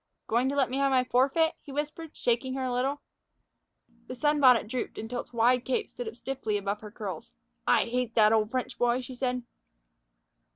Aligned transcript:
"Going 0.25 0.49
to 0.49 0.55
let 0.55 0.71
me 0.71 0.77
have 0.77 0.89
my 0.89 1.03
forfeit?" 1.03 1.53
he 1.61 1.71
whispered, 1.71 2.17
shaking 2.17 2.55
her 2.55 2.63
a 2.63 2.73
little. 2.73 3.01
The 4.07 4.15
sunbonnet 4.15 4.67
drooped 4.67 4.97
until 4.97 5.19
its 5.21 5.31
wide 5.31 5.63
cape 5.63 5.89
stood 5.89 6.07
up 6.07 6.15
stiffly 6.15 6.57
above 6.57 6.81
her 6.81 6.89
curls. 6.89 7.33
"I 7.67 7.85
hate 7.85 8.15
that 8.15 8.33
old 8.33 8.49
French 8.49 8.79
boy," 8.79 9.01
she 9.01 9.13
said. 9.13 9.43